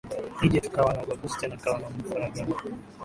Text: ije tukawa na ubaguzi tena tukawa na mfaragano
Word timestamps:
ije 0.45 0.59
tukawa 0.65 0.91
na 0.95 1.01
ubaguzi 1.05 1.35
tena 1.39 1.55
tukawa 1.57 1.77
na 1.81 1.87
mfaragano 2.01 2.55